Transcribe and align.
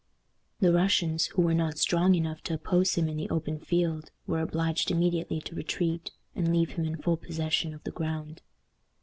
The 0.61 0.73
Russians, 0.73 1.27
who 1.27 1.43
were 1.43 1.53
not 1.53 1.77
strong 1.77 2.15
enough 2.15 2.41
to 2.45 2.55
oppose 2.55 2.95
him 2.95 3.07
in 3.07 3.17
the 3.17 3.29
open 3.29 3.59
field, 3.59 4.09
were 4.25 4.39
obliged 4.41 4.89
immediately 4.89 5.39
to 5.41 5.53
retreat, 5.53 6.09
and 6.35 6.51
leave 6.51 6.71
him 6.71 6.85
in 6.85 6.99
full 6.99 7.17
possession 7.17 7.71
of 7.75 7.83
the 7.83 7.91
ground. 7.91 8.41